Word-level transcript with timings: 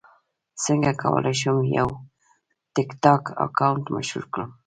څنګه 0.63 0.91
کولی 1.01 1.33
شم 1.41 1.57
یو 1.77 1.89
ټکټاک 2.75 3.23
اکاونټ 3.45 3.83
مشهور 3.95 4.25
کړم 4.33 4.49